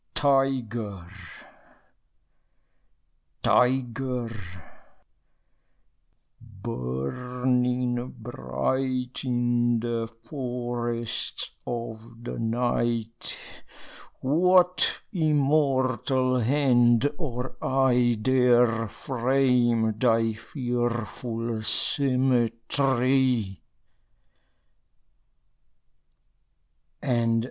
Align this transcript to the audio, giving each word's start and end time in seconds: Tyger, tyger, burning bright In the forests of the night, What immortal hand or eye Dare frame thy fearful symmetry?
Tyger, 0.15 1.05
tyger, 3.43 4.33
burning 6.41 8.09
bright 8.17 9.23
In 9.23 9.79
the 9.79 10.09
forests 10.27 11.51
of 11.67 12.23
the 12.23 12.39
night, 12.39 13.37
What 14.21 15.01
immortal 15.13 16.39
hand 16.39 17.07
or 17.19 17.55
eye 17.63 18.17
Dare 18.19 18.87
frame 18.87 19.93
thy 19.99 20.33
fearful 20.33 21.61
symmetry? 21.61 23.61